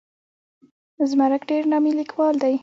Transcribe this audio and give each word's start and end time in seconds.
زمرک 1.09 1.41
ډېر 1.49 1.63
نامي 1.71 1.91
لیکوال 1.99 2.35
دی. 2.43 2.55